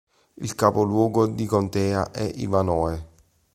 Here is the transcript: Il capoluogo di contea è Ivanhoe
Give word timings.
Il 0.39 0.55
capoluogo 0.55 1.27
di 1.27 1.45
contea 1.45 2.09
è 2.09 2.23
Ivanhoe 2.37 3.07